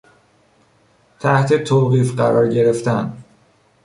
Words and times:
تحت 1.19 1.53
توقیف 1.53 2.15
قرار 2.15 2.47
گرفتن 2.47 3.17